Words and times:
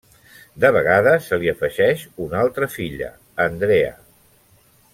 De 0.61 0.69
vegades 0.75 1.27
se 1.31 1.37
li 1.43 1.51
afegeix 1.51 2.07
una 2.27 2.39
altra 2.45 2.71
filla, 2.77 3.11
Andrea. 3.47 3.93